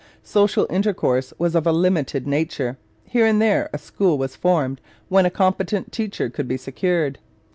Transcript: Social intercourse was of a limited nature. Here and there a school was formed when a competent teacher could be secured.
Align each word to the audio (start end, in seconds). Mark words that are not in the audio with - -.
Social 0.23 0.65
intercourse 0.71 1.31
was 1.37 1.53
of 1.53 1.67
a 1.67 1.71
limited 1.71 2.25
nature. 2.25 2.79
Here 3.03 3.27
and 3.27 3.39
there 3.39 3.69
a 3.71 3.77
school 3.77 4.17
was 4.17 4.35
formed 4.35 4.81
when 5.09 5.27
a 5.27 5.29
competent 5.29 5.91
teacher 5.91 6.27
could 6.27 6.47
be 6.47 6.57
secured. 6.57 7.19